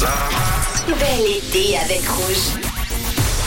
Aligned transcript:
Bel 0.00 1.26
été 1.26 1.76
avec 1.76 2.08
Rouge. 2.08 2.67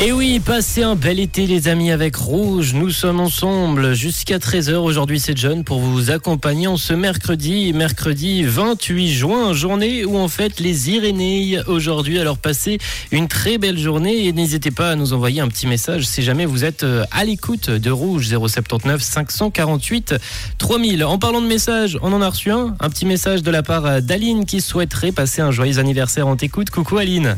Et 0.04 0.12
oui, 0.12 0.40
passez 0.40 0.82
un 0.82 0.96
bel 0.96 1.20
été 1.20 1.46
les 1.46 1.68
amis 1.68 1.92
avec 1.92 2.16
Rouge. 2.16 2.74
Nous 2.74 2.90
sommes 2.90 3.20
ensemble 3.20 3.94
jusqu'à 3.94 4.40
13h. 4.40 4.78
Aujourd'hui 4.78 5.20
c'est 5.20 5.38
John 5.38 5.64
pour 5.64 5.80
vous 5.80 6.10
accompagner 6.10 6.66
en 6.66 6.76
ce 6.76 6.94
mercredi, 6.94 7.72
mercredi 7.72 8.42
28 8.42 9.14
juin, 9.14 9.54
journée 9.54 10.04
où 10.04 10.16
on 10.16 10.28
fête 10.28 10.60
les 10.60 10.90
Irénées 10.90 11.60
aujourd'hui. 11.68 12.18
Alors 12.18 12.40
passez 12.40 12.80
une 13.12 13.28
très 13.28 13.60
belle 13.60 13.78
journée 13.78 14.26
et 14.26 14.34
n'hésitez 14.34 14.72
pas 14.72 14.90
à 14.90 14.96
nous 14.96 15.14
envoyer 15.14 15.40
un 15.40 15.48
petit 15.48 15.68
message 15.68 16.08
si 16.08 16.24
jamais 16.24 16.48
vous 16.48 16.64
êtes 16.64 16.82
euh, 16.82 17.06
à 17.12 17.24
l'écoute 17.24 17.70
de 17.70 17.92
Rouge 17.92 18.28
079 18.28 19.04
548 19.04 20.16
3000. 20.58 21.04
En 21.04 21.20
parlant 21.20 21.42
de 21.42 21.48
messages, 21.48 22.00
on 22.02 22.12
en 22.12 22.24
a 22.24 22.30
reçu 22.30 22.50
un, 22.50 22.76
un 22.80 22.90
petit 22.90 23.06
message 23.06 23.44
de 23.44 23.52
la 23.52 23.62
part 23.62 24.02
d'Aline 24.02 24.46
qui 24.48 24.62
souhaiterait 24.62 25.12
passer 25.12 25.44
un 25.44 25.52
joyeux 25.52 25.78
anniversaire 25.78 26.28
en 26.28 26.36
t'écoute. 26.38 26.72
Coucou 26.72 26.98
Aline. 26.98 27.38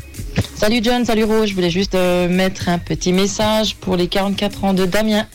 Salut 0.56 0.80
John, 0.82 1.04
salut 1.04 1.26
Rose. 1.26 1.50
Je 1.50 1.56
voulais 1.56 1.70
juste 1.70 1.96
euh, 1.96 2.30
mettre 2.30 2.70
un 2.70 2.80
petit 2.80 3.12
message 3.12 3.76
pour 3.76 3.98
les 3.98 4.08
44 4.08 4.64
ans 4.64 4.74
de 4.74 4.86
Damien 4.86 5.26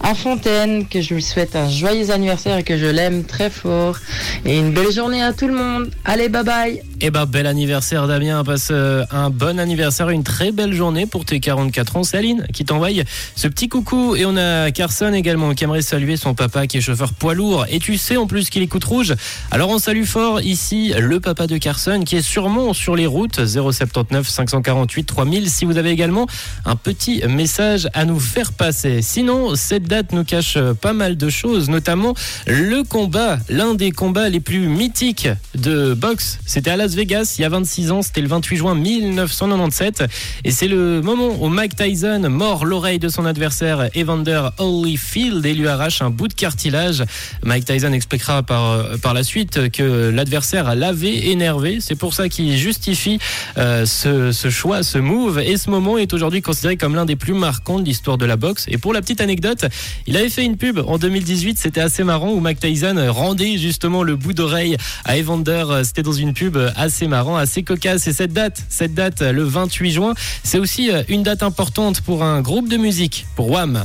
à 0.00 0.14
Fontaine, 0.14 0.86
que 0.88 1.00
je 1.00 1.14
lui 1.14 1.22
souhaite 1.22 1.56
un 1.56 1.68
joyeux 1.68 2.10
anniversaire 2.10 2.58
et 2.58 2.62
que 2.62 2.78
je 2.78 2.86
l'aime 2.86 3.24
très 3.24 3.50
fort. 3.50 3.96
Et 4.44 4.58
une 4.58 4.72
belle 4.72 4.90
journée 4.90 5.22
à 5.22 5.32
tout 5.32 5.46
le 5.46 5.54
monde. 5.54 5.90
Allez, 6.04 6.28
bye 6.28 6.44
bye. 6.44 6.82
Eh 7.00 7.10
ben, 7.10 7.26
bel 7.26 7.46
anniversaire 7.46 8.08
Damien, 8.08 8.42
passe 8.42 8.68
euh, 8.70 9.04
un 9.10 9.30
bon 9.30 9.60
anniversaire, 9.60 10.08
une 10.10 10.24
très 10.24 10.52
belle 10.52 10.72
journée 10.72 11.06
pour 11.06 11.24
tes 11.24 11.38
44 11.38 11.96
ans. 11.96 12.02
C'est 12.02 12.18
qui 12.52 12.64
t'envoie 12.64 12.88
ce 13.36 13.46
petit 13.46 13.68
coucou. 13.68 14.16
Et 14.16 14.24
on 14.24 14.36
a 14.36 14.70
Carson 14.70 15.12
également 15.12 15.54
qui 15.54 15.64
aimerait 15.64 15.82
saluer 15.82 16.16
son 16.16 16.34
papa 16.34 16.66
qui 16.66 16.78
est 16.78 16.80
chauffeur 16.80 17.12
poids 17.12 17.34
lourd. 17.34 17.66
Et 17.68 17.78
tu 17.78 17.98
sais 17.98 18.16
en 18.16 18.26
plus 18.26 18.50
qu'il 18.50 18.62
écoute 18.62 18.84
rouge. 18.84 19.14
Alors 19.50 19.68
on 19.68 19.78
salue 19.78 20.04
fort 20.04 20.40
ici 20.40 20.92
le 20.98 21.20
papa 21.20 21.46
de 21.46 21.58
Carson 21.58 22.02
qui 22.04 22.16
est 22.16 22.22
sûrement 22.22 22.72
sur 22.72 22.96
les 22.96 23.06
routes 23.06 23.44
079 23.46 24.28
548 24.48 25.04
3000 25.04 25.50
si 25.50 25.64
vous 25.64 25.76
avez 25.76 25.90
également 25.90 26.26
un 26.64 26.76
petit 26.76 27.22
message 27.28 27.88
à 27.94 28.04
nous 28.04 28.20
faire 28.20 28.52
passer. 28.52 29.02
Sinon, 29.02 29.54
cette 29.54 29.84
date 29.84 30.12
nous 30.12 30.24
cache 30.24 30.58
pas 30.80 30.92
mal 30.92 31.16
de 31.16 31.28
choses, 31.28 31.68
notamment 31.68 32.14
le 32.46 32.82
combat, 32.82 33.38
l'un 33.48 33.74
des 33.74 33.90
combats 33.90 34.28
les 34.28 34.40
plus 34.40 34.68
mythiques 34.68 35.28
de 35.54 35.94
boxe. 35.94 36.38
C'était 36.46 36.70
à 36.70 36.76
Las 36.76 36.94
Vegas 36.94 37.36
il 37.38 37.42
y 37.42 37.44
a 37.44 37.48
26 37.48 37.90
ans, 37.92 38.02
c'était 38.02 38.20
le 38.20 38.28
28 38.28 38.56
juin 38.56 38.74
1997 38.74 40.04
et 40.44 40.50
c'est 40.50 40.68
le 40.68 41.00
moment 41.02 41.36
où 41.40 41.48
Mike 41.48 41.76
Tyson 41.76 42.26
mord 42.28 42.64
l'oreille 42.64 42.98
de 42.98 43.08
son 43.08 43.24
adversaire 43.24 43.88
Evander 43.94 44.48
Holyfield 44.58 45.44
et 45.44 45.54
lui 45.54 45.68
arrache 45.68 46.02
un 46.02 46.10
bout 46.10 46.28
de 46.28 46.34
cartilage. 46.34 47.04
Mike 47.42 47.64
Tyson 47.64 47.92
expliquera 47.92 48.42
par, 48.42 48.98
par 49.02 49.14
la 49.14 49.22
suite 49.22 49.70
que 49.70 50.10
l'adversaire 50.10 50.74
l'avait 50.74 51.28
énervé, 51.28 51.78
c'est 51.80 51.94
pour 51.94 52.14
ça 52.14 52.28
qu'il 52.28 52.56
justifie 52.56 53.18
euh, 53.56 53.86
ce, 53.86 54.37
ce 54.38 54.50
choix, 54.50 54.84
ce 54.84 54.98
move 54.98 55.40
et 55.40 55.56
ce 55.56 55.68
moment 55.68 55.98
est 55.98 56.12
aujourd'hui 56.12 56.42
considéré 56.42 56.76
comme 56.76 56.94
l'un 56.94 57.04
des 57.04 57.16
plus 57.16 57.32
marquants 57.32 57.80
de 57.80 57.84
l'histoire 57.84 58.18
de 58.18 58.24
la 58.24 58.36
boxe. 58.36 58.66
Et 58.68 58.78
pour 58.78 58.92
la 58.92 59.00
petite 59.00 59.20
anecdote, 59.20 59.64
il 60.06 60.16
avait 60.16 60.28
fait 60.28 60.44
une 60.44 60.56
pub 60.56 60.78
en 60.78 60.96
2018, 60.96 61.58
c'était 61.58 61.80
assez 61.80 62.04
marrant 62.04 62.30
où 62.30 62.38
Mike 62.38 62.60
Tyson 62.60 63.04
rendait 63.08 63.58
justement 63.58 64.04
le 64.04 64.14
bout 64.14 64.34
d'oreille 64.34 64.76
à 65.04 65.18
Evander. 65.18 65.64
C'était 65.82 66.04
dans 66.04 66.12
une 66.12 66.34
pub 66.34 66.56
assez 66.76 67.08
marrant, 67.08 67.36
assez 67.36 67.64
cocasse. 67.64 68.06
Et 68.06 68.12
cette 68.12 68.32
date, 68.32 68.62
cette 68.68 68.94
date, 68.94 69.22
le 69.22 69.42
28 69.42 69.90
juin, 69.90 70.14
c'est 70.44 70.60
aussi 70.60 70.90
une 71.08 71.24
date 71.24 71.42
importante 71.42 72.00
pour 72.02 72.22
un 72.22 72.40
groupe 72.40 72.68
de 72.68 72.76
musique, 72.76 73.26
pour 73.34 73.50
Wham. 73.50 73.82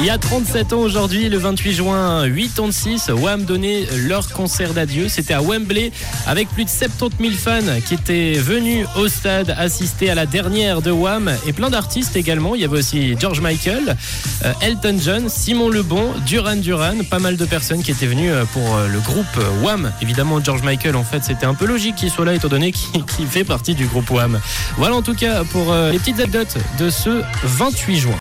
Il 0.00 0.06
y 0.06 0.10
a 0.10 0.16
37 0.16 0.72
ans 0.74 0.78
aujourd'hui, 0.78 1.28
le 1.28 1.38
28 1.38 1.72
juin 1.72 2.24
86, 2.30 3.10
Wham 3.20 3.44
donnait 3.44 3.84
leur 4.06 4.28
concert 4.32 4.72
d'adieu. 4.72 5.08
C'était 5.08 5.34
à 5.34 5.42
Wembley 5.42 5.90
avec 6.24 6.48
plus 6.50 6.64
de 6.64 6.70
70 6.70 7.16
000 7.20 7.32
fans 7.32 7.80
qui 7.84 7.94
étaient 7.94 8.34
venus 8.34 8.86
au 8.96 9.08
stade 9.08 9.52
assister 9.58 10.08
à 10.08 10.14
la 10.14 10.24
dernière 10.24 10.82
de 10.82 10.92
Wham 10.92 11.32
et 11.48 11.52
plein 11.52 11.68
d'artistes 11.68 12.14
également. 12.14 12.54
Il 12.54 12.60
y 12.60 12.64
avait 12.64 12.78
aussi 12.78 13.16
George 13.18 13.40
Michael, 13.40 13.96
euh, 14.44 14.52
Elton 14.60 14.98
John, 15.02 15.28
Simon 15.28 15.68
Lebon, 15.68 16.14
Duran 16.24 16.56
Duran, 16.56 17.02
pas 17.10 17.18
mal 17.18 17.36
de 17.36 17.44
personnes 17.44 17.82
qui 17.82 17.90
étaient 17.90 18.06
venues 18.06 18.30
pour 18.52 18.76
euh, 18.76 18.86
le 18.86 19.00
groupe 19.00 19.26
Wham. 19.64 19.90
Évidemment, 20.00 20.42
George 20.42 20.62
Michael, 20.62 20.94
en 20.94 21.04
fait, 21.04 21.24
c'était 21.24 21.46
un 21.46 21.54
peu 21.54 21.66
logique 21.66 21.96
qu'il 21.96 22.10
soit 22.10 22.24
là 22.24 22.34
étant 22.34 22.48
donné 22.48 22.70
qu'il 22.70 23.26
fait 23.26 23.44
partie 23.44 23.74
du 23.74 23.86
groupe 23.86 24.10
Wham. 24.10 24.38
Voilà 24.76 24.94
en 24.94 25.02
tout 25.02 25.14
cas 25.14 25.42
pour 25.42 25.72
euh, 25.72 25.90
les 25.90 25.98
petites 25.98 26.20
anecdotes 26.20 26.56
de 26.78 26.88
ce 26.88 27.22
28 27.42 27.96
juin. 27.96 28.16